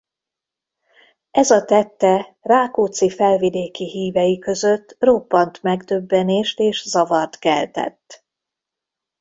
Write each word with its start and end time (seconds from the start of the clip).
Ez 1.31 1.51
a 1.51 1.65
tette 1.65 2.37
Rákóczi 2.41 3.09
felvidéki 3.09 3.85
hívei 3.89 4.39
között 4.39 4.95
roppant 4.99 5.61
megdöbbenést 5.63 6.59
és 6.59 6.87
zavart 6.89 7.39
keltett. 7.39 8.25